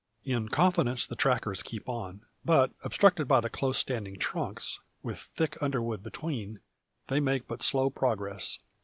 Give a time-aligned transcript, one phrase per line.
[0.23, 5.57] In confidence the trackers keep on; but obstructed by the close standing trunks, with thick
[5.61, 6.59] underwood between,
[7.07, 8.57] they make but slow progress.